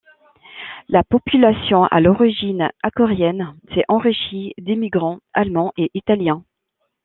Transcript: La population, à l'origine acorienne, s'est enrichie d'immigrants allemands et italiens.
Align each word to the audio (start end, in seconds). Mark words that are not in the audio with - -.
La 0.89 1.03
population, 1.03 1.83
à 1.83 1.99
l'origine 2.01 2.69
acorienne, 2.81 3.55
s'est 3.75 3.85
enrichie 3.87 4.55
d'immigrants 4.57 5.19
allemands 5.35 5.73
et 5.77 5.91
italiens. 5.93 6.43